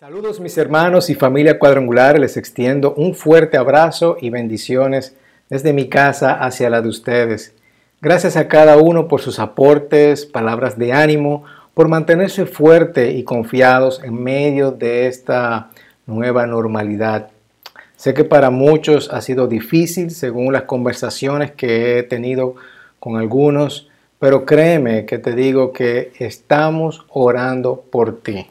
[0.00, 5.14] Saludos mis hermanos y familia cuadrangular, les extiendo un fuerte abrazo y bendiciones
[5.50, 7.52] desde mi casa hacia la de ustedes.
[8.00, 11.44] Gracias a cada uno por sus aportes, palabras de ánimo,
[11.74, 15.68] por mantenerse fuerte y confiados en medio de esta
[16.06, 17.28] nueva normalidad.
[17.96, 22.54] Sé que para muchos ha sido difícil según las conversaciones que he tenido
[23.00, 28.46] con algunos, pero créeme que te digo que estamos orando por ti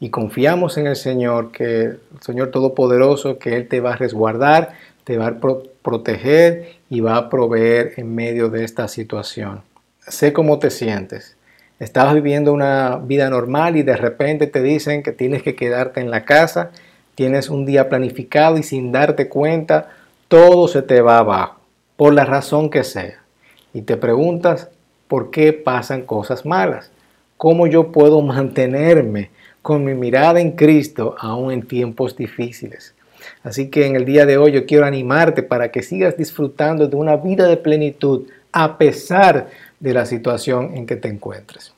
[0.00, 4.74] y confiamos en el Señor, que el Señor Todopoderoso, que Él te va a resguardar,
[5.04, 5.36] te va a
[5.82, 9.62] proteger y va a proveer en medio de esta situación.
[10.06, 11.36] Sé cómo te sientes.
[11.80, 16.10] Estabas viviendo una vida normal y de repente te dicen que tienes que quedarte en
[16.10, 16.70] la casa,
[17.14, 19.90] tienes un día planificado y sin darte cuenta,
[20.28, 21.60] todo se te va abajo,
[21.96, 23.22] por la razón que sea.
[23.72, 24.68] Y te preguntas,
[25.08, 26.90] ¿por qué pasan cosas malas?
[27.36, 29.30] ¿Cómo yo puedo mantenerme
[29.62, 32.94] con mi mirada en Cristo aún en tiempos difíciles.
[33.42, 36.96] Así que en el día de hoy yo quiero animarte para que sigas disfrutando de
[36.96, 39.48] una vida de plenitud a pesar
[39.80, 41.74] de la situación en que te encuentres.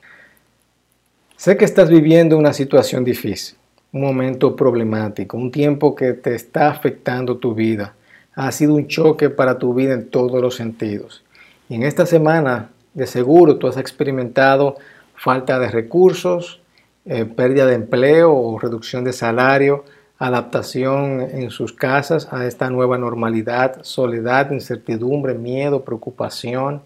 [1.35, 3.57] Sé que estás viviendo una situación difícil,
[3.91, 7.95] un momento problemático, un tiempo que te está afectando tu vida.
[8.35, 11.23] Ha sido un choque para tu vida en todos los sentidos.
[11.67, 14.77] Y en esta semana, de seguro, tú has experimentado
[15.15, 16.60] falta de recursos,
[17.05, 19.85] eh, pérdida de empleo o reducción de salario,
[20.19, 26.83] adaptación en sus casas a esta nueva normalidad, soledad, incertidumbre, miedo, preocupación.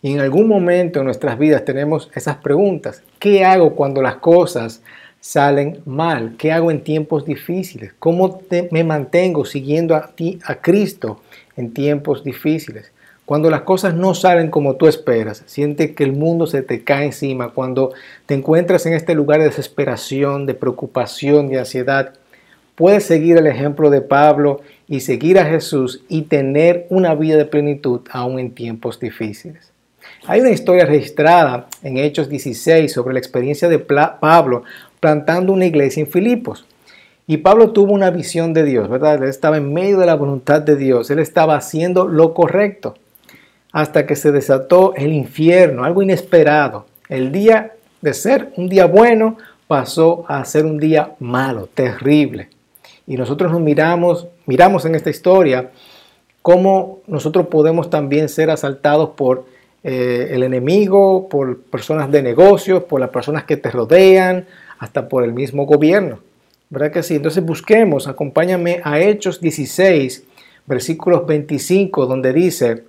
[0.00, 3.02] Y en algún momento en nuestras vidas tenemos esas preguntas.
[3.18, 4.82] ¿Qué hago cuando las cosas
[5.20, 6.36] salen mal?
[6.38, 7.92] ¿Qué hago en tiempos difíciles?
[7.98, 11.20] ¿Cómo me mantengo siguiendo a, ti, a Cristo
[11.56, 12.90] en tiempos difíciles?
[13.28, 17.04] Cuando las cosas no salen como tú esperas, sientes que el mundo se te cae
[17.04, 17.92] encima, cuando
[18.24, 22.14] te encuentras en este lugar de desesperación, de preocupación, de ansiedad,
[22.74, 27.44] puedes seguir el ejemplo de Pablo y seguir a Jesús y tener una vida de
[27.44, 29.72] plenitud aún en tiempos difíciles.
[30.26, 34.62] Hay una historia registrada en Hechos 16 sobre la experiencia de Pablo
[35.00, 36.64] plantando una iglesia en Filipos.
[37.26, 39.22] Y Pablo tuvo una visión de Dios, ¿verdad?
[39.22, 42.94] Él estaba en medio de la voluntad de Dios, él estaba haciendo lo correcto
[43.72, 46.86] hasta que se desató el infierno, algo inesperado.
[47.08, 49.36] El día de ser un día bueno
[49.66, 52.48] pasó a ser un día malo, terrible.
[53.06, 55.70] Y nosotros nos miramos, miramos en esta historia
[56.42, 59.46] cómo nosotros podemos también ser asaltados por
[59.84, 64.46] eh, el enemigo, por personas de negocios, por las personas que te rodean,
[64.78, 66.20] hasta por el mismo gobierno.
[66.70, 67.16] ¿Verdad que sí?
[67.16, 70.24] Entonces busquemos, acompáñame a Hechos 16,
[70.66, 72.84] versículos 25, donde dice,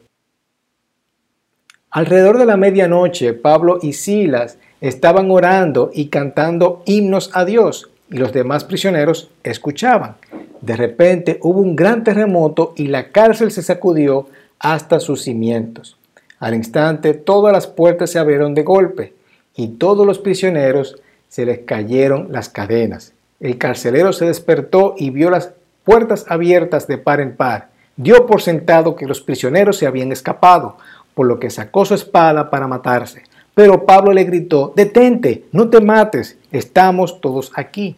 [1.91, 8.17] Alrededor de la medianoche, Pablo y Silas estaban orando y cantando himnos a Dios, y
[8.17, 10.15] los demás prisioneros escuchaban.
[10.61, 14.27] De repente hubo un gran terremoto y la cárcel se sacudió
[14.59, 15.97] hasta sus cimientos.
[16.39, 19.13] Al instante todas las puertas se abrieron de golpe
[19.55, 20.97] y todos los prisioneros
[21.27, 23.13] se les cayeron las cadenas.
[23.39, 27.69] El carcelero se despertó y vio las puertas abiertas de par en par.
[27.95, 30.77] Dio por sentado que los prisioneros se habían escapado
[31.19, 33.23] por lo que sacó su espada para matarse.
[33.53, 37.97] Pero Pablo le gritó, detente, no te mates, estamos todos aquí.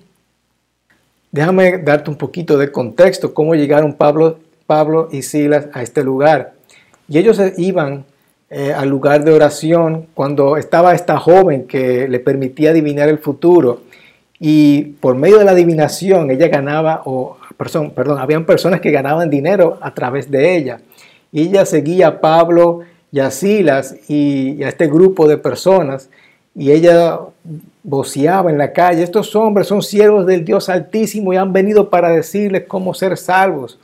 [1.31, 6.53] Déjame darte un poquito de contexto, cómo llegaron Pablo, Pablo y Silas a este lugar.
[7.07, 8.05] Y ellos iban
[8.49, 13.81] eh, al lugar de oración cuando estaba esta joven que le permitía adivinar el futuro.
[14.39, 19.29] Y por medio de la adivinación ella ganaba, o perdón, perdón, habían personas que ganaban
[19.29, 20.79] dinero a través de ella.
[21.31, 22.81] Ella seguía a Pablo
[23.11, 26.09] y a Silas y, a este grupo de personas
[26.55, 27.19] y ella
[27.83, 32.09] voceaba en la calle, estos hombres son siervos del Dios Altísimo y han venido para
[32.09, 33.79] decirles cómo ser salvos.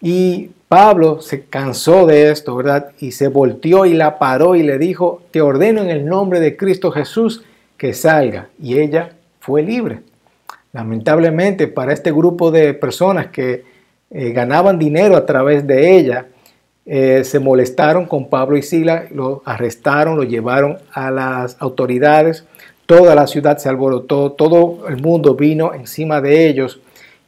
[0.00, 2.90] Y Pablo se cansó de esto, ¿verdad?
[3.00, 6.56] Y se volteó y la paró y le dijo, te ordeno en el nombre de
[6.56, 7.42] Cristo Jesús
[7.78, 8.48] que salga.
[8.62, 10.00] Y ella fue libre.
[10.72, 13.64] Lamentablemente para este grupo de personas que
[14.10, 16.26] eh, ganaban dinero a través de ella,
[16.90, 22.46] eh, se molestaron con Pablo y Sila, lo arrestaron, lo llevaron a las autoridades,
[22.86, 26.80] toda la ciudad se alborotó, todo el mundo vino encima de ellos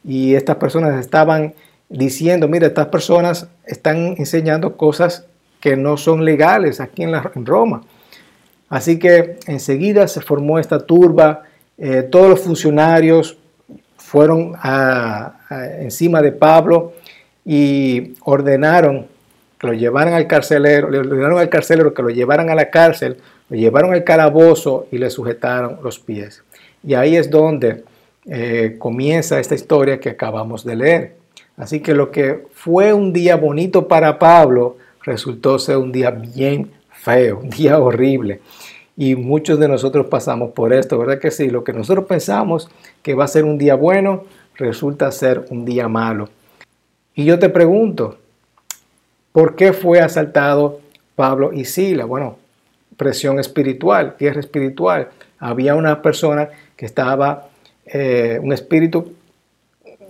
[0.03, 1.53] y estas personas estaban
[1.89, 5.27] diciendo, mira, estas personas están enseñando cosas
[5.59, 7.83] que no son legales aquí en, Roma.
[8.67, 11.43] Así que enseguida se formó esta turba,
[11.77, 13.37] eh, todos los funcionarios
[13.95, 14.53] fueron
[15.79, 16.93] encima de Pablo
[17.45, 19.10] y ordenaron
[19.61, 23.17] que lo llevaran al carcelero, le ordenaron al carcelero que lo llevaran a la cárcel,
[23.47, 26.43] lo llevaron al calabozo y le sujetaron los pies.
[26.83, 27.83] Y ahí es donde
[28.25, 31.15] eh, comienza esta historia que acabamos de leer.
[31.57, 36.71] Así que lo que fue un día bonito para Pablo resultó ser un día bien
[36.91, 38.41] feo, un día horrible.
[38.97, 41.51] Y muchos de nosotros pasamos por esto, ¿verdad que sí?
[41.51, 42.67] Lo que nosotros pensamos
[43.03, 44.23] que va a ser un día bueno,
[44.55, 46.29] resulta ser un día malo.
[47.13, 48.17] Y yo te pregunto,
[49.31, 50.79] ¿por qué fue asaltado
[51.15, 52.05] Pablo y Sila?
[52.05, 52.37] Bueno,
[52.97, 55.09] presión espiritual, guerra espiritual.
[55.39, 57.47] Había una persona que estaba,
[57.85, 59.13] eh, un espíritu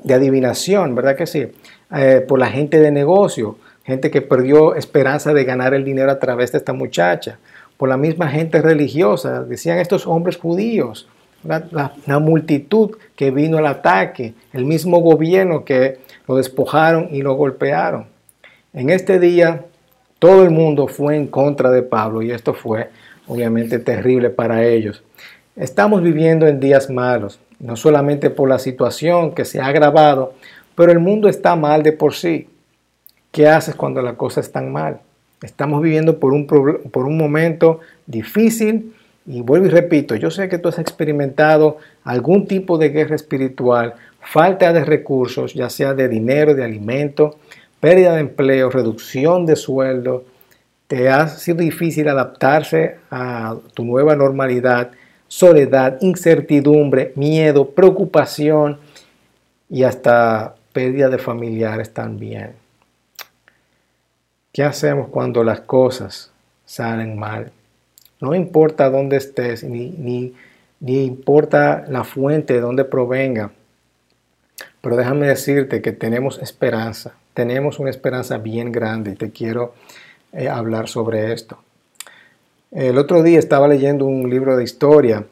[0.04, 1.48] de adivinación, ¿verdad que sí?
[1.96, 6.20] Eh, por la gente de negocio, gente que perdió esperanza de ganar el dinero a
[6.20, 7.40] través de esta muchacha,
[7.78, 11.08] por la misma gente religiosa, decían estos hombres judíos,
[11.44, 15.98] la, la, multitud que vino al ataque, el mismo gobierno que
[16.28, 18.06] lo despojaron y lo golpearon.
[18.74, 19.66] En este día
[20.18, 22.90] todo el mundo fue en contra de Pablo y esto fue
[23.28, 25.04] obviamente terrible para ellos.
[25.58, 30.36] Estamos viviendo en días malos, no solamente por la situación que se ha agravado,
[30.76, 32.48] pero el mundo está mal de por sí.
[33.32, 35.02] ¿Qué haces cuando las cosas están mal?
[35.42, 38.94] Estamos viviendo por un, por un momento difícil
[39.26, 43.96] y vuelvo y repito, yo sé que tú has experimentado algún tipo de guerra espiritual,
[44.22, 47.38] falta de recursos, ya sea de dinero, de alimento,
[47.82, 50.24] pérdida de empleo, reducción de sueldo.
[50.88, 54.92] Te ha sido difícil adaptarse a tu nueva normalidad,
[55.28, 58.80] soledad, incertidumbre, miedo, preocupación
[59.70, 62.54] y hasta pérdida de familiares también.
[64.54, 66.32] ¿Qué hacemos cuando las cosas
[66.66, 67.52] salen mal?
[68.20, 70.34] No importa dónde estés, ni, ni,
[70.82, 73.52] ni importa la fuente de dónde provenga,
[74.82, 79.74] pero déjame decirte que tenemos esperanza, tenemos una esperanza bien grande y te quiero
[80.34, 81.58] eh, hablar sobre esto.
[82.72, 85.26] El otro día estaba leyendo un libro de historia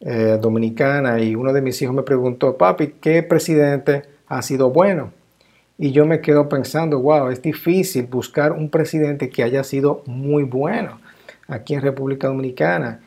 [0.00, 5.12] eh, dominicana y uno de mis hijos me preguntó, papi, ¿qué presidente ha sido bueno?
[5.76, 10.44] Y yo me quedo pensando, wow, es difícil buscar un presidente que haya sido muy
[10.44, 11.00] bueno
[11.48, 13.00] aquí en República Dominicana.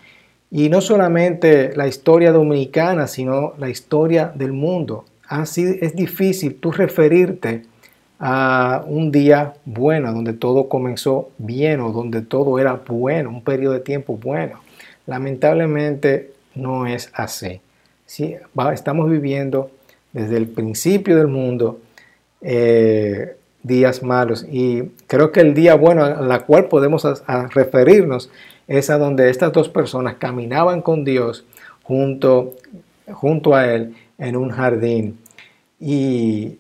[0.51, 5.05] Y no solamente la historia dominicana, sino la historia del mundo.
[5.27, 7.63] Así es difícil tú referirte
[8.19, 13.73] a un día bueno, donde todo comenzó bien o donde todo era bueno, un periodo
[13.73, 14.59] de tiempo bueno.
[15.05, 17.61] Lamentablemente no es así.
[18.05, 18.35] ¿sí?
[18.73, 19.69] Estamos viviendo
[20.13, 21.79] desde el principio del mundo
[22.41, 27.05] eh, días malos y creo que el día bueno a la cual podemos
[27.53, 28.29] referirnos
[28.67, 31.45] es a donde estas dos personas caminaban con Dios
[31.83, 32.55] junto,
[33.11, 35.19] junto a Él en un jardín.
[35.79, 36.57] Y,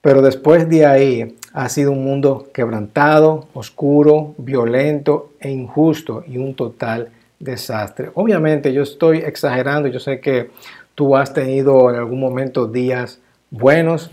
[0.00, 6.54] pero después de ahí ha sido un mundo quebrantado, oscuro, violento e injusto y un
[6.54, 8.10] total desastre.
[8.14, 10.50] Obviamente yo estoy exagerando, yo sé que
[10.94, 14.10] tú has tenido en algún momento días buenos,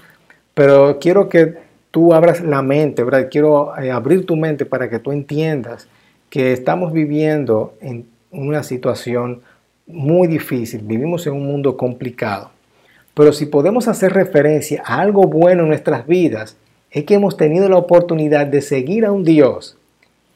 [0.53, 1.55] pero quiero que
[1.91, 3.05] tú abras la mente.
[3.29, 5.87] Quiero eh, abrir tu mente para que tú entiendas
[6.29, 9.41] que estamos viviendo en una situación
[9.87, 12.51] muy difícil, vivimos en un mundo complicado.
[13.15, 16.57] Pero si podemos hacer referencia a algo bueno en nuestras vidas,
[16.91, 19.77] es que hemos tenido la oportunidad de seguir a un Dios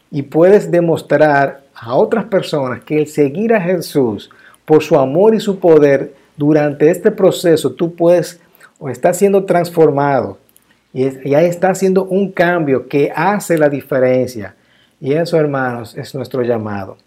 [0.10, 4.30] y puedes demostrar a otras personas que el seguir a Jesús
[4.66, 8.40] por su amor y su poder durante este proceso tú puedes
[8.80, 10.38] o estás siendo transformado
[10.94, 14.56] y ya está haciendo un cambio que hace la diferencia.
[15.02, 16.98] Y eso, hermanos, es nuestro llamado.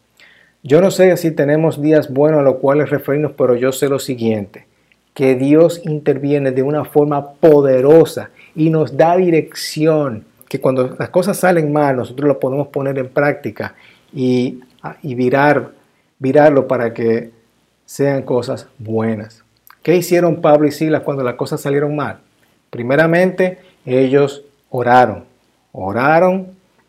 [0.63, 3.99] Yo no sé si tenemos días buenos a los cuales referirnos, pero yo sé lo
[3.99, 4.67] siguiente
[5.15, 11.39] que Dios interviene de una forma poderosa y nos da dirección, que cuando las cosas
[11.39, 13.75] salen mal, nosotros lo podemos poner en práctica
[14.13, 14.61] y,
[15.03, 15.73] y virar,
[16.19, 17.31] virarlo para que
[17.85, 19.43] sean cosas buenas.
[19.83, 22.19] ¿Qué hicieron Pablo y Silas cuando las cosas salieron mal?
[22.71, 25.25] Primeramente, ellos oraron.
[25.73, 26.49] Oraron.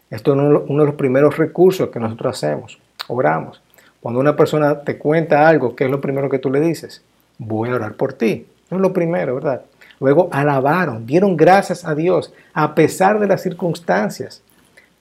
[0.10, 0.38] Esto es
[0.68, 2.80] uno de los primeros recursos que nosotros hacemos.
[3.08, 3.62] Oramos.
[4.00, 7.02] Cuando una persona te cuenta algo, ¿qué es lo primero que tú le dices?
[7.46, 8.46] Voy a orar por ti.
[8.66, 9.64] Eso es lo primero, ¿verdad?
[10.00, 14.42] Luego alabaron, dieron gracias a Dios a pesar de las circunstancias.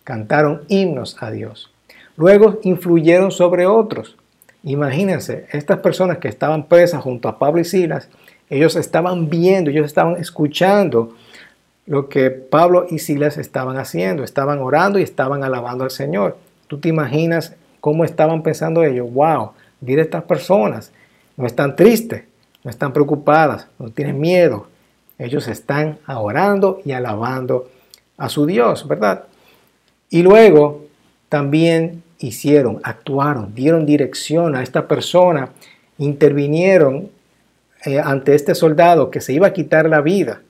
[0.05, 1.73] Cantaron himnos a Dios.
[2.17, 4.17] Luego influyeron sobre otros.
[4.63, 8.09] Imagínense, estas personas que estaban presas junto a Pablo y Silas,
[8.49, 11.15] ellos estaban viendo, ellos estaban escuchando
[11.87, 16.37] lo que Pablo y Silas estaban haciendo, estaban orando y estaban alabando al Señor.
[16.69, 19.13] ¿Tú te imaginas cómo estaban pensando ellos?
[19.13, 20.93] Wow, mira estas personas,
[21.37, 22.25] no están tristes,
[22.65, 24.69] no están preocupadas, no tienen miedo.
[25.19, 27.69] Ellos están orando y alabando
[28.17, 29.25] a su Dios, ¿verdad?
[30.11, 30.87] Y luego
[31.29, 35.51] también hicieron, actuaron, dieron dirección a esta persona,
[35.99, 37.11] intervinieron
[37.85, 40.43] eh, ante este soldado que se iba a quitar la vida.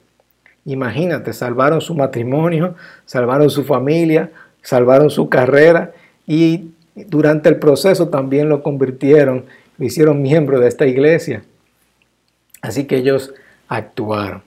[0.64, 2.75] Imagínate, salvaron su matrimonio,
[3.07, 5.92] salvaron su familia, salvaron su carrera
[6.26, 9.47] y durante el proceso también lo convirtieron,
[9.78, 11.42] lo hicieron miembro de esta iglesia.
[12.62, 13.35] Así que ellos
[13.69, 14.42] actuaron.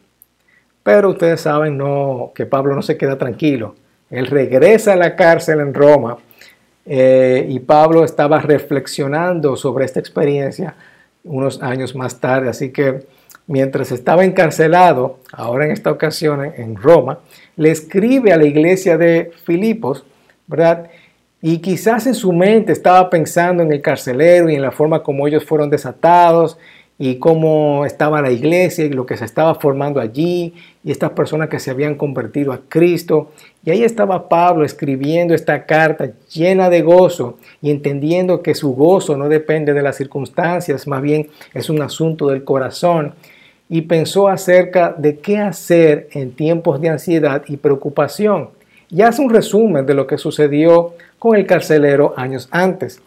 [0.83, 3.75] Pero ustedes saben no, que Pablo no se queda tranquilo.
[4.09, 6.17] Él regresa a la cárcel en Roma
[6.85, 10.75] eh, y Pablo estaba reflexionando sobre esta experiencia
[11.23, 12.49] unos años más tarde.
[12.49, 13.05] Así que
[13.47, 17.19] mientras estaba encarcelado, ahora en esta ocasión en Roma,
[17.57, 20.05] le escribe a la iglesia de Filipos,
[20.47, 20.89] ¿verdad?
[21.41, 25.27] Y quizás en su mente estaba pensando en el carcelero y en la forma como
[25.27, 26.57] ellos fueron desatados
[26.97, 31.49] y cómo estaba la iglesia y lo que se estaba formando allí y estas personas
[31.49, 33.31] que se habían convertido a Cristo.
[33.65, 39.17] Y ahí estaba Pablo escribiendo esta carta llena de gozo y entendiendo que su gozo
[39.17, 43.13] no depende de las circunstancias, más bien es un asunto del corazón.
[43.67, 48.51] Y pensó acerca de qué hacer en tiempos de ansiedad y preocupación.
[48.91, 53.01] Y hace un resumen de lo que sucedió con el carcelero años antes.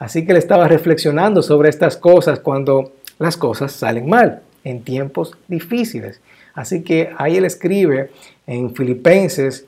[0.00, 5.36] Así que él estaba reflexionando sobre estas cosas cuando las cosas salen mal en tiempos
[5.46, 6.20] difíciles.
[6.54, 8.10] Así que ahí él escribe
[8.46, 9.66] en Filipenses,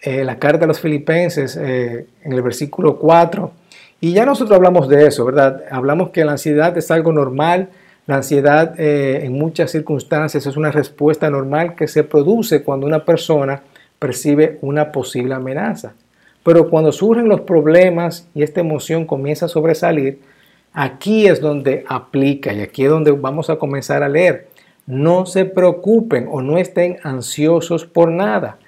[0.00, 3.52] eh, la carta de los Filipenses, eh, en el versículo 4,
[4.00, 5.64] y ya nosotros hablamos de eso, ¿verdad?
[5.70, 7.70] Hablamos que la ansiedad es algo normal,
[8.06, 13.04] la ansiedad eh, en muchas circunstancias es una respuesta normal que se produce cuando una
[13.04, 13.62] persona
[13.98, 15.94] percibe una posible amenaza.
[16.44, 20.20] Pero cuando surgen los problemas y esta emoción comienza a sobresalir,
[20.78, 24.48] Aquí es donde aplica y aquí es donde vamos a comenzar a leer.
[24.84, 28.58] No se preocupen o no estén ansiosos por nada.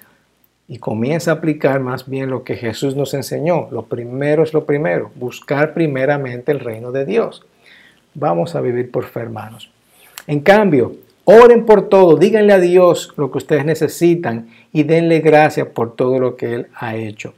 [0.69, 3.69] Y comienza a aplicar más bien lo que Jesús nos enseñó.
[3.71, 7.45] Lo primero es lo primero, buscar primeramente el reino de Dios.
[8.15, 9.71] Vamos a vivir por fe, hermanos.
[10.27, 15.67] En cambio, oren por todo, díganle a Dios lo que ustedes necesitan y denle gracias
[15.67, 17.35] por todo lo que Él ha hecho.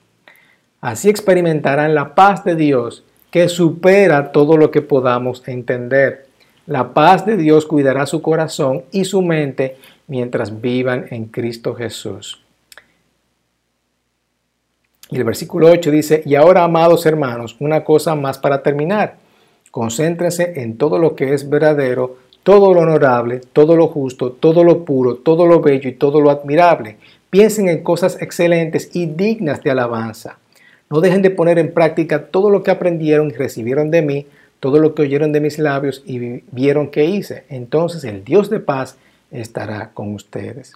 [0.80, 6.26] Así experimentarán la paz de Dios que supera todo lo que podamos entender.
[6.66, 12.42] La paz de Dios cuidará su corazón y su mente mientras vivan en Cristo Jesús.
[15.10, 19.16] Y el versículo 8 dice, y ahora, amados hermanos, una cosa más para terminar.
[19.70, 24.84] Concéntrense en todo lo que es verdadero, todo lo honorable, todo lo justo, todo lo
[24.84, 26.96] puro, todo lo bello y todo lo admirable.
[27.28, 30.38] Piensen en cosas excelentes y dignas de alabanza.
[30.92, 34.26] No dejen de poner en práctica todo lo que aprendieron y recibieron de mí,
[34.59, 37.44] todo lo que oyeron de mis labios y vieron que hice.
[37.49, 38.99] Entonces el Dios de paz
[39.30, 40.73] estará con ustedes.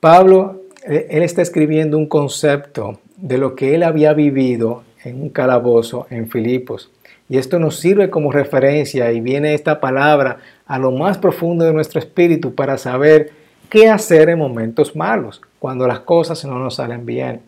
[0.00, 5.28] Pablo, eh, él está escribiendo un concepto de lo que él había vivido en un
[5.28, 6.90] calabozo en Filipos.
[7.28, 11.72] Y esto nos sirve como referencia y viene esta palabra a lo más profundo de
[11.72, 13.30] nuestro espíritu para saber
[13.70, 17.40] qué hacer en momentos malos, cuando las cosas no nos salen bien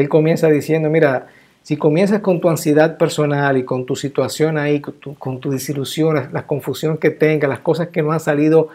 [0.00, 1.28] él comienza diciendo, mira,
[1.62, 6.28] si comienzas con tu ansiedad personal y con tu situación ahí, con tu, tu desilusión,
[6.32, 8.68] la confusión que tengas, las cosas que no han salido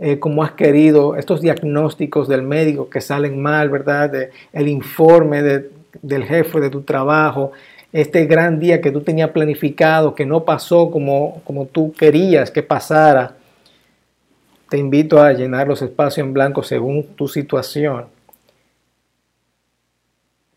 [0.00, 4.12] eh, como has querido, estos diagnósticos del médico que salen mal, ¿verdad?
[4.52, 7.52] el informe del jefe de tu trabajo,
[7.92, 12.64] este gran día que tú tenías planificado, que no pasó como, como tú querías que
[12.64, 13.36] pasara.
[14.68, 18.17] Te invito a llenar los espacios en blanco según tu situación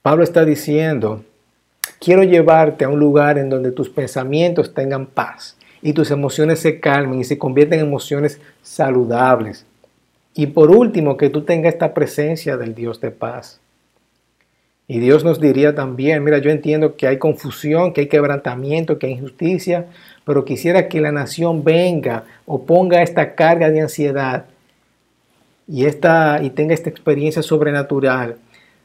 [0.02, 1.24] Pablo está diciendo,
[2.00, 6.80] quiero llevarte a un lugar en donde tus pensamientos tengan paz y tus emociones se
[6.80, 9.64] calmen y se convierten en emociones saludables.
[10.34, 13.60] Y por último, que tú tengas esta presencia del Dios de paz.
[14.88, 19.06] Y Dios nos diría también, mira, yo entiendo que hay confusión, que hay quebrantamiento, que
[19.06, 19.86] hay injusticia,
[20.26, 24.46] pero quisiera que la nación venga o ponga esta carga de ansiedad
[25.68, 28.38] y, esta, y tenga esta experiencia sobrenatural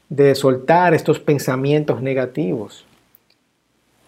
[0.08, 2.84] de soltar estos pensamientos negativos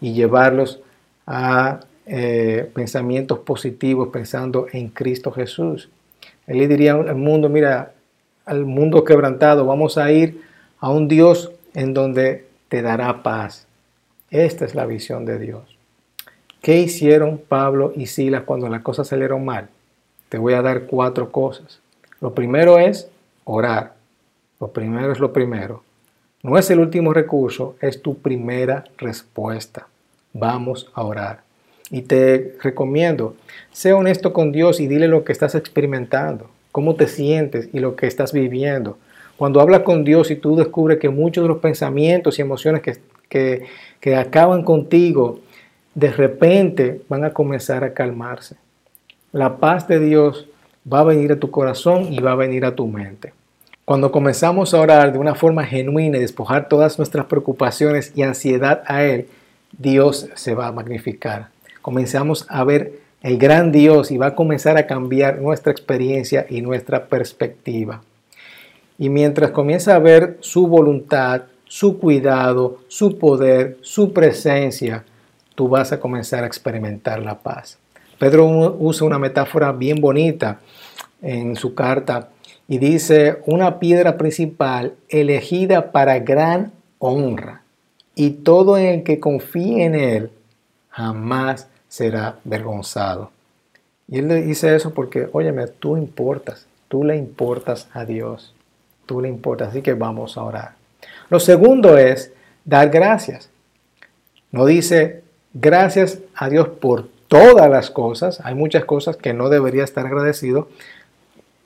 [0.00, 0.80] y llevarlos
[1.26, 5.90] a eh, pensamientos positivos pensando en Cristo Jesús.
[6.46, 7.92] Él le diría al mundo, mira,
[8.46, 10.42] al mundo quebrantado, vamos a ir
[10.80, 13.66] a un Dios en donde te dará paz.
[14.30, 15.76] Esta es la visión de Dios.
[16.62, 19.68] ¿Qué hicieron Pablo y Silas cuando las cosas salieron mal?
[20.28, 21.80] Te voy a dar cuatro cosas.
[22.20, 23.08] Lo primero es
[23.44, 23.94] orar.
[24.60, 25.82] Lo primero es lo primero.
[26.48, 29.86] No es el último recurso, es tu primera respuesta.
[30.32, 31.40] Vamos a orar.
[31.90, 33.36] Y te recomiendo,
[33.70, 37.96] sé honesto con Dios y dile lo que estás experimentando, cómo te sientes y lo
[37.96, 38.96] que estás viviendo.
[39.36, 42.80] Cuando hablas con Dios y tú descubres que muchos de los pensamientos y emociones
[43.28, 43.66] que,
[44.00, 45.40] que acaban contigo,
[45.94, 48.56] de repente van a comenzar a calmarse.
[49.32, 50.48] la paz de Dios
[50.90, 53.34] va a venir a tu corazón y va a venir a tu mente.
[53.88, 58.82] Cuando comenzamos a orar de una forma genuina y despojar todas nuestras preocupaciones y ansiedad
[58.84, 59.28] a Él,
[59.78, 61.48] Dios se va a magnificar.
[61.80, 66.60] Comenzamos a ver el gran Dios y va a comenzar a cambiar nuestra experiencia y
[66.60, 68.02] nuestra perspectiva.
[68.98, 75.02] Y mientras comienza a ver su voluntad, su cuidado, su poder, su presencia,
[75.54, 77.78] tú vas a comenzar a experimentar la paz.
[78.18, 80.60] Pedro usa una metáfora bien bonita
[81.22, 82.28] en su carta
[82.68, 87.62] y dice una piedra principal elegida para gran honra
[88.14, 90.30] y todo el que confíe en él
[90.90, 93.30] jamás será vergonzado.
[94.06, 98.54] Y él le dice eso porque, óyeme, tú importas, tú le importas a Dios,
[99.06, 100.72] tú le importas, así que vamos a orar.
[101.30, 102.32] Lo segundo es
[102.64, 103.50] dar gracias.
[104.50, 105.22] No dice
[105.54, 110.68] gracias a Dios por todas las cosas, hay muchas cosas que no debería estar agradecido.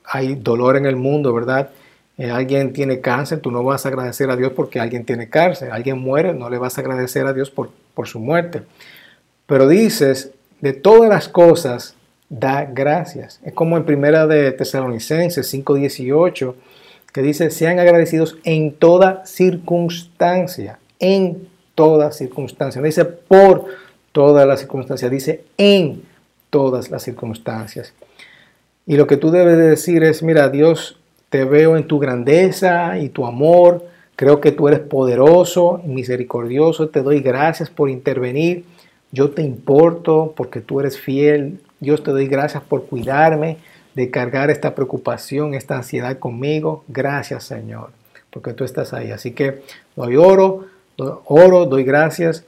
[0.05, 1.69] Hay dolor en el mundo, ¿verdad?
[2.17, 5.71] Eh, alguien tiene cáncer, tú no vas a agradecer a Dios porque alguien tiene cáncer.
[5.71, 8.63] Alguien muere, no le vas a agradecer a Dios por, por su muerte.
[9.47, 10.31] Pero dices,
[10.61, 11.95] de todas las cosas,
[12.29, 13.39] da gracias.
[13.43, 16.55] Es como en primera de Tesalonicenses 5:18,
[17.11, 22.81] que dice, sean agradecidos en toda circunstancia, en toda circunstancia.
[22.81, 23.65] No dice por
[24.11, 26.03] todas las circunstancias, dice en
[26.49, 27.93] todas las circunstancias.
[28.85, 30.99] Y lo que tú debes de decir es, mira, Dios,
[31.29, 33.85] te veo en tu grandeza y tu amor,
[34.15, 38.65] creo que tú eres poderoso y misericordioso, te doy gracias por intervenir
[39.13, 41.59] yo te importo porque tú eres fiel.
[41.79, 43.57] Dios te doy gracias por cuidarme,
[43.93, 46.83] de cargar esta preocupación, esta ansiedad conmigo.
[46.87, 47.91] Gracias, Señor,
[48.31, 49.11] porque tú estás ahí.
[49.11, 49.61] Así que
[49.95, 50.65] doy oro,
[50.97, 52.43] oro, doy gracias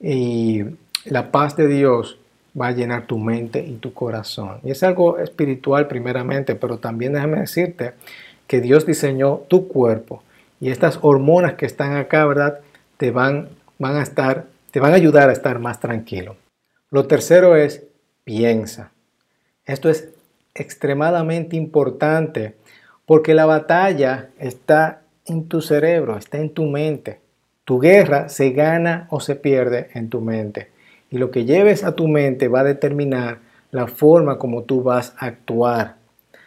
[0.00, 0.64] y
[1.04, 2.18] la paz de Dios
[2.58, 4.58] va a llenar tu mente y tu corazón.
[4.64, 7.92] Y es algo espiritual primeramente, pero también déjame decirte
[8.46, 10.22] que Dios diseñó tu cuerpo
[10.60, 12.60] y estas hormonas que están acá, ¿verdad?
[12.96, 16.36] Te van, van a estar te van a ayudar a estar más tranquilo.
[16.90, 17.82] Lo tercero es
[18.24, 18.92] piensa.
[19.64, 20.08] Esto es
[20.54, 22.54] extremadamente importante
[23.06, 27.20] porque la batalla está en tu cerebro, está en tu mente.
[27.64, 30.70] Tu guerra se gana o se pierde en tu mente.
[31.10, 33.38] Y lo que lleves a tu mente va a determinar
[33.70, 35.96] la forma como tú vas a actuar.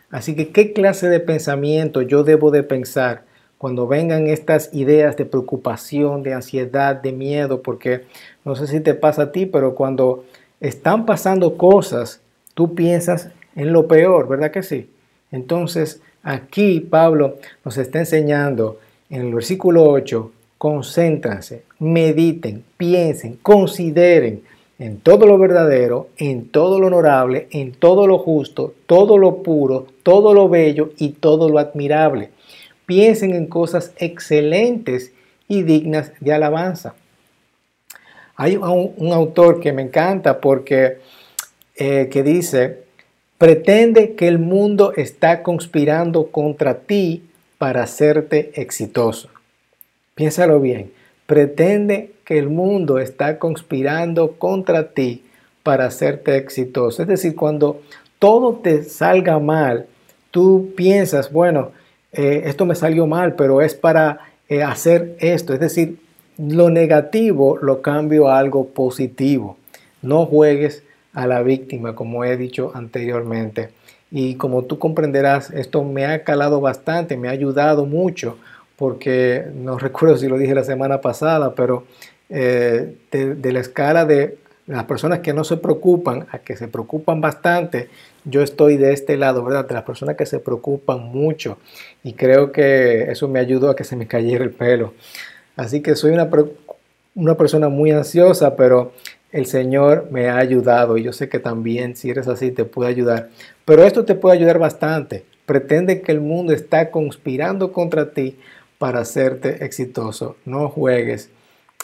[0.10, 3.24] Así que, ¿qué clase de pensamiento yo debo de pensar
[3.58, 8.04] cuando vengan estas ideas de preocupación, de ansiedad, de miedo, porque
[8.44, 10.26] no sé si te pasa a ti, pero cuando
[10.60, 12.20] están pasando cosas,
[12.54, 14.90] tú piensas en lo peor, ¿verdad que sí?
[15.32, 24.44] Entonces, aquí Pablo nos está enseñando en el versículo 8, concéntranse, mediten, piensen, consideren
[24.80, 29.88] en todo lo verdadero, en todo lo honorable, en todo lo justo, todo lo puro,
[30.04, 32.30] todo lo bello y todo lo admirable
[32.86, 35.12] piensen en cosas excelentes
[35.48, 36.96] y dignas de alabanza.
[38.36, 40.98] Hay un, autor que me encanta porque
[41.76, 42.84] eh, que dice,
[43.38, 47.24] pretende que el mundo está conspirando contra ti
[47.58, 49.30] para hacerte exitoso.
[50.16, 50.92] Piénsalo bien,
[51.26, 55.24] pretende que el mundo está conspirando contra ti
[55.64, 57.02] para hacerte exitoso.
[57.02, 57.82] Es decir, cuando
[58.20, 59.88] todo te salga mal,
[60.32, 61.72] tú piensas, bueno,
[62.12, 65.54] eh, esto me salió mal, pero es para eh, hacer esto.
[65.54, 65.98] Es decir,
[66.38, 69.58] lo negativo lo cambio a algo positivo.
[70.02, 70.84] No juegues
[71.14, 73.70] a la víctima, como he dicho anteriormente.
[74.12, 78.38] Y como tú comprenderás, esto me ha calado bastante, me ha ayudado mucho,
[78.84, 81.86] porque no recuerdo si lo dije la semana pasada, pero
[82.30, 87.22] eh, de la escala de las personas que no se preocupan a que se preocupan
[87.22, 87.88] bastante,
[88.26, 89.66] yo estoy de este lado, ¿verdad?
[89.66, 91.60] De las personas que se preocupan mucho
[92.04, 94.94] y creo que eso me ayudó a que se me cayera el pelo.
[95.56, 96.30] Así que soy una,
[97.16, 98.92] una persona muy ansiosa, pero
[99.32, 102.90] el Señor me ha ayudado y yo sé que también si eres así te puede
[102.90, 103.30] ayudar.
[103.64, 105.24] Pero esto te puede ayudar bastante.
[105.46, 108.36] Pretende que el mundo está conspirando contra ti
[108.84, 110.36] para hacerte exitoso.
[110.44, 111.30] No juegues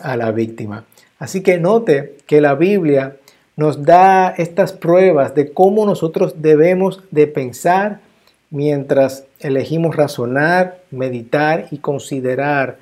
[0.02, 0.84] a la víctima.
[1.18, 3.16] Así que note que la Biblia
[3.56, 8.02] nos da estas pruebas de cómo nosotros debemos de pensar
[8.50, 12.80] mientras elegimos razonar, meditar y considerar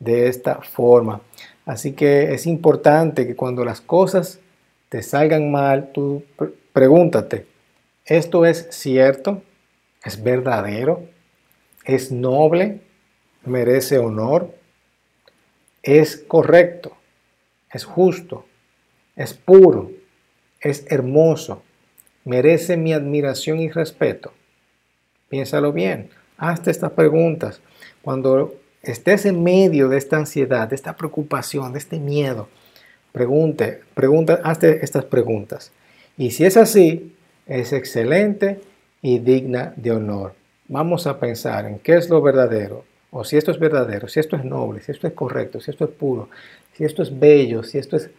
[0.00, 1.20] de esta forma.
[1.64, 4.40] Así que es importante que cuando las cosas
[4.88, 6.24] te salgan mal, tú
[6.72, 7.46] pregúntate,
[8.04, 9.42] ¿esto es cierto?
[10.02, 11.04] ¿Es verdadero?
[11.84, 12.80] ¿Es noble?
[13.44, 14.54] ¿Merece honor?
[15.82, 16.96] ¿Es correcto?
[17.72, 18.46] ¿Es justo?
[19.16, 19.90] ¿Es puro?
[20.60, 21.62] es hermoso,
[22.24, 24.32] merece mi admiración y respeto?
[25.28, 27.60] Piénsalo bien, hazte estas preguntas.
[28.02, 32.48] Cuando estés en medio de esta ansiedad, de esta preocupación, de este miedo,
[33.12, 35.72] pregunte, pregunta, hazte estas preguntas.
[36.16, 38.60] Y si es así, es excelente
[39.00, 40.34] y digna de honor.
[40.68, 44.36] Vamos a pensar en qué es lo verdadero, o si esto es verdadero, si esto
[44.36, 46.28] es noble, si esto es correcto, si esto es puro,
[46.72, 48.10] si esto es bello, si esto es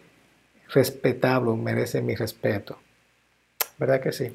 [0.72, 2.78] respetable, merece mi respeto.
[3.78, 4.34] ¿Verdad que sí?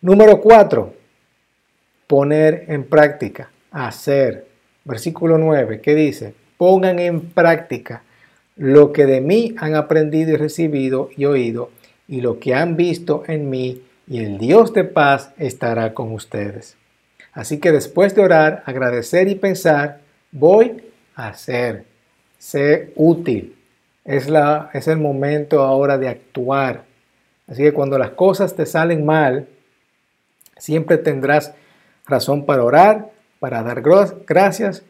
[0.00, 0.94] Número cuatro,
[2.06, 4.46] poner en práctica, hacer.
[4.84, 6.34] Versículo 9, ¿qué dice?
[6.58, 8.02] Pongan en práctica
[8.56, 11.70] lo que de mí han aprendido y recibido y oído,
[12.06, 16.76] y lo que han visto en mí, y el Dios de paz estará con ustedes.
[17.34, 21.84] Así que después de orar, agradecer y pensar, voy a hacer.
[22.38, 23.56] Sé útil.
[24.04, 26.84] Es, la, es el momento ahora de actuar.
[27.48, 29.48] Así que cuando las cosas te salen mal,
[30.56, 31.54] siempre tendrás
[32.06, 34.82] razón para orar, para dar gracias,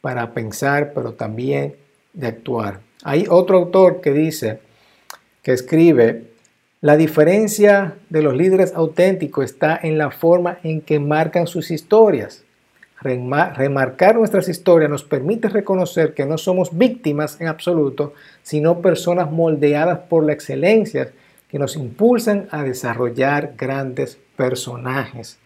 [0.00, 1.76] para pensar, pero también
[2.12, 2.80] de actuar.
[3.04, 4.60] Hay otro autor que dice,
[5.42, 6.24] que escribe,
[6.82, 12.44] la diferencia de los líderes auténticos está en la forma en que marcan sus historias.
[13.02, 20.00] Remarcar nuestras historias nos permite reconocer que no somos víctimas en absoluto, sino personas moldeadas
[20.00, 21.12] por la excelencia
[21.50, 25.38] que nos impulsan a desarrollar grandes personajes.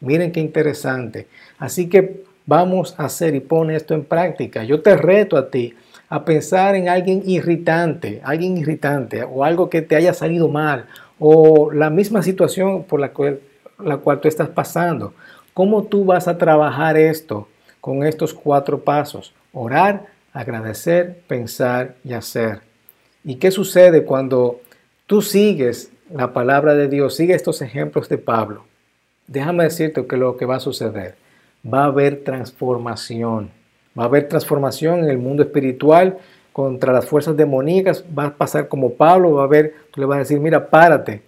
[0.00, 1.28] Miren qué interesante.
[1.58, 4.64] Así que vamos a hacer y pone esto en práctica.
[4.64, 5.74] Yo te reto a ti
[6.12, 10.84] a pensar en alguien irritante, alguien irritante o algo que te haya salido mal
[11.18, 13.40] o la misma situación por la cual,
[13.82, 15.14] la cual tú estás pasando.
[15.54, 17.48] ¿Cómo tú vas a trabajar esto
[17.80, 19.32] con estos cuatro pasos?
[19.54, 22.60] Orar, agradecer, pensar y hacer.
[23.24, 24.60] ¿Y qué sucede cuando
[25.06, 28.66] tú sigues la palabra de Dios, sigues estos ejemplos de Pablo?
[29.28, 31.14] Déjame decirte que lo que va a suceder,
[31.64, 33.61] va a haber transformación
[33.98, 36.18] Va a haber transformación en el mundo espiritual
[36.52, 38.04] contra las fuerzas demoníacas.
[38.16, 41.22] Va a pasar como Pablo, va a ver, tú le vas a decir, mira, párate.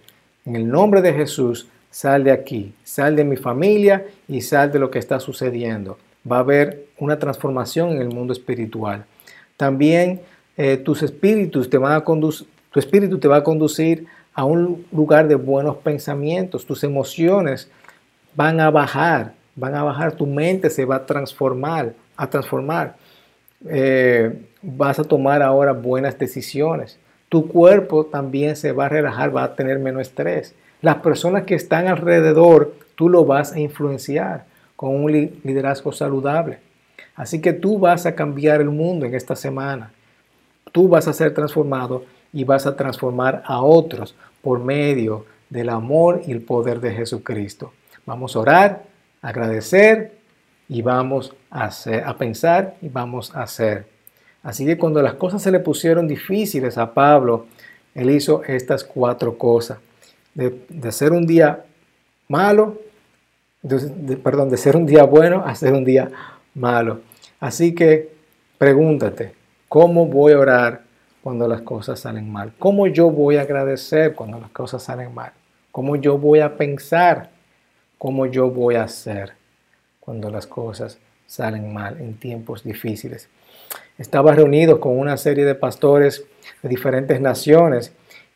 [0.45, 4.79] En el nombre de Jesús, sal de aquí, sal de mi familia y sal de
[4.79, 5.97] lo que está sucediendo.
[6.29, 9.05] Va a haber una transformación en el mundo espiritual.
[9.57, 10.21] También
[10.57, 14.85] eh, tus espíritus te van a conducir, tu espíritu te va a conducir a un
[14.91, 16.65] lugar de buenos pensamientos.
[16.65, 17.69] Tus emociones
[18.35, 22.95] van a bajar, van a bajar, tu mente se va a transformar a transformar.
[23.67, 26.99] Eh, vas a tomar ahora buenas decisiones.
[27.29, 30.55] Tu cuerpo también se va a relajar, va a tener menos estrés.
[30.81, 36.59] Las personas que están alrededor, tú lo vas a influenciar con un liderazgo saludable.
[37.15, 39.91] Así que tú vas a cambiar el mundo en esta semana.
[40.71, 46.21] Tú vas a ser transformado y vas a transformar a otros por medio del amor
[46.27, 47.71] y el poder de Jesucristo.
[48.05, 48.83] Vamos a orar,
[49.21, 50.11] agradecer
[50.67, 53.87] y vamos a, hacer, a pensar y vamos a hacer.
[54.43, 57.47] Así que cuando las cosas se le pusieron difíciles a Pablo,
[57.93, 59.79] él hizo estas cuatro cosas.
[60.33, 61.63] De, de ser un día
[62.27, 62.77] malo,
[64.23, 66.11] perdón, de ser un día bueno a ser un día
[66.53, 67.01] malo.
[67.39, 68.13] Así que
[68.57, 69.33] pregúntate,
[69.69, 70.83] ¿cómo voy a orar
[71.23, 72.53] cuando las cosas salen mal?
[72.59, 75.31] ¿Cómo yo voy a agradecer cuando las cosas salen mal?
[75.71, 77.29] ¿Cómo yo voy a pensar?
[77.97, 79.33] ¿Cómo yo voy a hacer?
[80.05, 83.27] Cuando las cosas salen mal en tiempos difíciles.
[83.97, 86.23] Estaba reunido con una serie de pastores
[86.61, 87.91] de diferentes naciones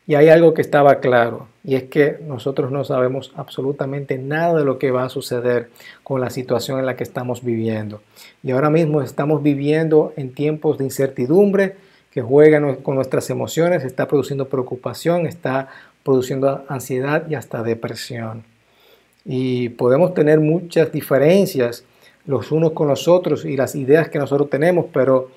[0.06, 4.64] y hay algo que estaba claro y es que nosotros no sabemos absolutamente nada de
[4.64, 5.68] lo que va a suceder
[6.02, 8.00] con la situación en la que estamos viviendo.
[8.42, 11.76] Y ahora mismo estamos viviendo en tiempos de incertidumbre
[12.10, 15.68] que juegan con nuestras emociones, está produciendo preocupación, está
[16.02, 18.42] produciendo ansiedad y hasta depresión
[19.24, 21.84] y podemos tener muchas diferencias
[22.26, 25.30] los unos con los otros y las ideas que nosotros tenemos, pero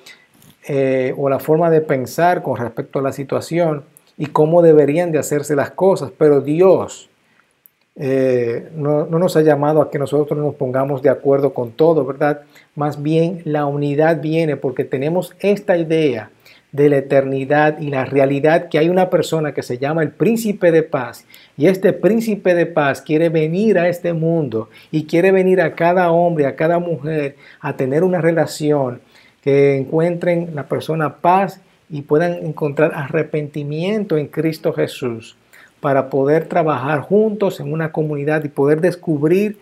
[0.68, 3.84] eh, o la forma de pensar con respecto a la situación
[4.18, 7.10] y cómo deberían de hacerse las cosas, pero Dios
[7.96, 12.06] eh, no, no, nos ha llamado a que nosotros nos pongamos de acuerdo con todo,
[12.06, 12.42] ¿verdad?
[12.76, 16.32] Más bien la unidad viene porque tenemos esta idea
[16.74, 20.72] de la eternidad y la realidad que hay una persona que se llama el príncipe
[20.72, 21.24] de paz
[21.56, 26.12] y este príncipe de paz quiere venir a este mundo y quiere venir a cada
[26.12, 29.02] hombre, a cada mujer a tener una relación
[29.42, 35.38] que encuentren la persona paz y puedan encontrar arrepentimiento en Cristo Jesús
[35.80, 39.60] para poder trabajar juntos en una comunidad y poder descubrir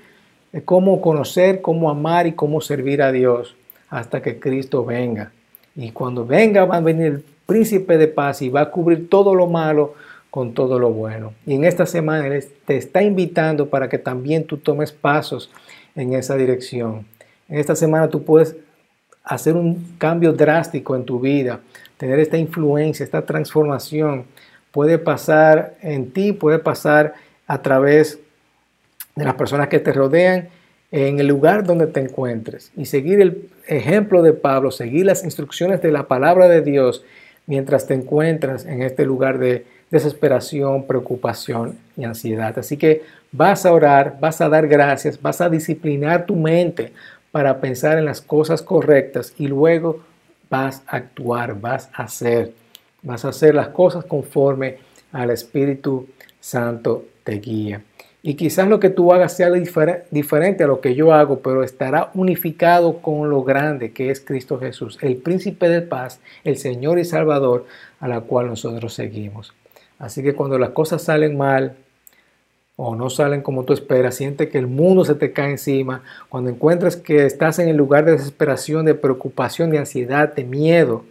[0.54, 3.58] eh, cómo conocer, cómo amar y cómo servir a Dios
[3.90, 5.34] hasta que Cristo venga.
[5.76, 9.36] Y cuando venga va a venir el príncipe de paz y va a cubrir todo
[9.36, 9.96] lo malo
[10.30, 11.34] con todo lo bueno.
[11.46, 15.52] Y en esta semana Él te está invitando para que también tú tomes pasos
[15.96, 17.06] en esa dirección.
[17.50, 18.56] En esta semana tú puedes
[19.24, 21.60] hacer un cambio drástico en tu vida,
[21.98, 24.26] tener esta influencia, esta transformación.
[24.72, 27.14] Puede pasar en ti, puede pasar
[27.46, 28.20] a través
[29.16, 30.48] de las personas que te rodean
[30.92, 35.82] en el lugar donde te encuentres y seguir el ejemplo de Pablo, seguir las instrucciones
[35.82, 37.04] de la palabra de Dios
[37.48, 42.58] mientras te encuentras en este lugar de desesperación, preocupación y ansiedad.
[42.60, 46.92] Así que vas a orar, vas a dar gracias, vas a disciplinar tu mente
[47.32, 50.02] para pensar en las cosas correctas y luego
[50.50, 52.52] vas a actuar, vas a hacer,
[53.02, 54.78] vas a hacer las cosas conforme
[55.14, 56.08] al Espíritu
[56.40, 57.82] Santo te guía.
[58.24, 62.12] Y quizás lo que tú hagas sea diferente a lo que yo hago, pero estará
[62.14, 67.06] unificado con lo grande que es Cristo Jesús, el príncipe de paz, el Señor y
[67.06, 67.66] Salvador,
[68.00, 69.54] a la cual nosotros seguimos.
[69.98, 71.76] Así que cuando las cosas salen mal
[72.76, 76.52] o no salen como tú esperas, siente que el mundo se te cae encima, cuando
[76.52, 81.06] encuentres que estás en el lugar de desesperación, de preocupación, de ansiedad, de miedo,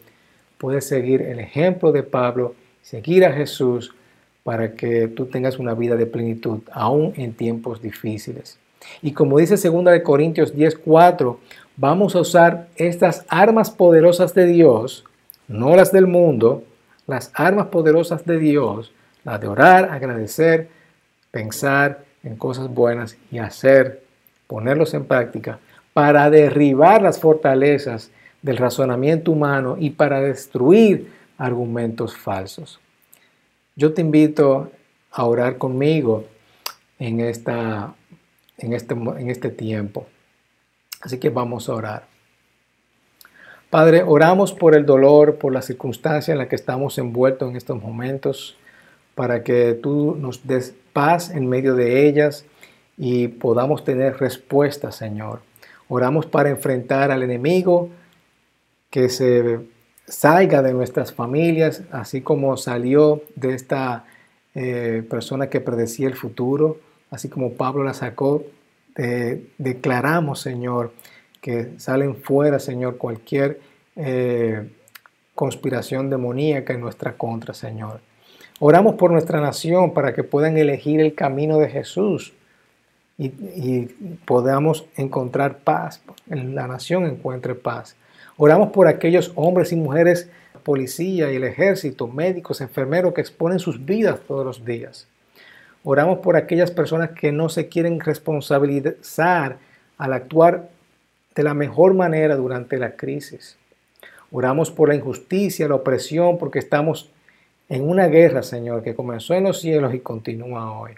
[0.58, 3.94] puedes seguir el ejemplo de Pablo, seguir a Jesús,
[4.42, 8.58] para que tú tengas una vida de plenitud, aún en tiempos difíciles.
[9.02, 11.38] Y como dice 2 de Corintios 10:4,
[11.76, 15.04] vamos a usar estas armas poderosas de Dios,
[15.48, 16.64] no las del mundo,
[17.06, 18.92] las armas poderosas de Dios,
[19.24, 20.68] las de orar, agradecer,
[21.30, 24.02] pensar en cosas buenas y hacer,
[24.46, 25.58] ponerlos en práctica,
[25.92, 28.10] para derribar las fortalezas
[28.42, 32.80] del razonamiento humano y para destruir argumentos falsos.
[33.76, 34.70] Yo te invito
[35.10, 36.24] a orar conmigo
[36.98, 37.94] en, esta,
[38.58, 40.06] en, este, en este tiempo.
[41.00, 42.06] Así que vamos a orar.
[43.70, 47.80] Padre, oramos por el dolor, por la circunstancia en la que estamos envueltos en estos
[47.80, 48.56] momentos,
[49.14, 52.44] para que tú nos des paz en medio de ellas
[52.96, 55.42] y podamos tener respuesta, Señor.
[55.88, 57.90] Oramos para enfrentar al enemigo
[58.90, 59.60] que se
[60.10, 64.04] salga de nuestras familias, así como salió de esta
[64.54, 66.78] eh, persona que predecía el futuro,
[67.10, 68.44] así como Pablo la sacó.
[69.56, 70.92] declaramos, Señor,
[71.40, 73.60] que salen fuera, Señor, cualquier
[73.96, 74.68] eh,
[75.34, 78.00] conspiración demoníaca en nuestra contra, Señor.
[78.58, 82.34] Oramos por nuestra nación para que puedan elegir el camino de Jesús
[83.16, 87.96] y, y podamos encontrar paz, en la nación encuentre paz.
[88.42, 90.30] Oramos por aquellos hombres y mujeres,
[90.62, 95.06] policía y el ejército, médicos, enfermeros que exponen sus vidas todos los días.
[95.84, 99.58] Oramos por aquellas personas que no se quieren responsabilizar
[99.98, 100.70] al actuar
[101.34, 103.58] de la mejor manera durante la crisis.
[104.32, 107.10] Oramos por la injusticia, la opresión, porque estamos
[107.68, 110.92] en una guerra, Señor, que comenzó en los cielos y continúa hoy.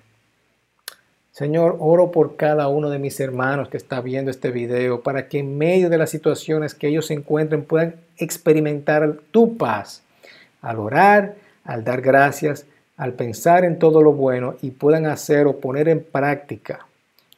[1.32, 5.38] Señor, oro por cada uno de mis hermanos que está viendo este video para que
[5.38, 10.02] en medio de las situaciones que ellos se encuentren puedan experimentar tu paz
[10.60, 12.66] al orar, al dar gracias,
[12.98, 16.86] al pensar en todo lo bueno y puedan hacer o poner en práctica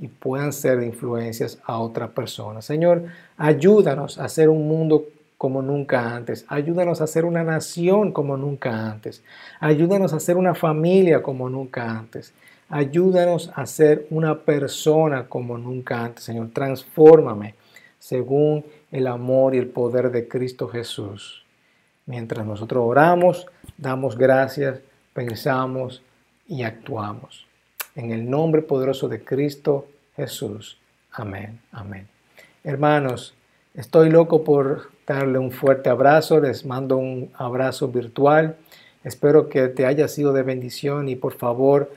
[0.00, 2.62] y puedan ser de influencias a otra persona.
[2.62, 3.04] Señor,
[3.36, 5.04] ayúdanos a hacer un mundo
[5.38, 6.44] como nunca antes.
[6.48, 9.22] Ayúdanos a ser una nación como nunca antes.
[9.60, 12.32] Ayúdanos a ser una familia como nunca antes.
[12.68, 16.50] Ayúdanos a ser una persona como nunca antes, Señor.
[16.52, 17.54] Transfórmame
[17.98, 21.44] según el amor y el poder de Cristo Jesús.
[22.06, 23.46] Mientras nosotros oramos,
[23.78, 24.80] damos gracias,
[25.12, 26.02] pensamos
[26.46, 27.46] y actuamos.
[27.94, 30.78] En el nombre poderoso de Cristo Jesús.
[31.12, 32.08] Amén, amén.
[32.62, 33.34] Hermanos,
[33.74, 36.40] estoy loco por darle un fuerte abrazo.
[36.40, 38.56] Les mando un abrazo virtual.
[39.02, 41.92] Espero que te haya sido de bendición y por favor,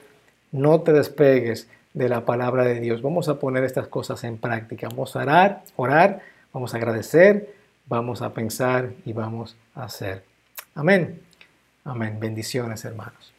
[0.51, 3.01] no te despegues de la palabra de Dios.
[3.01, 4.87] Vamos a poner estas cosas en práctica.
[4.89, 6.21] Vamos a orar, orar,
[6.53, 7.53] vamos a agradecer,
[7.87, 10.23] vamos a pensar y vamos a hacer.
[10.75, 11.21] Amén.
[11.83, 12.19] Amén.
[12.19, 13.36] Bendiciones, hermanos.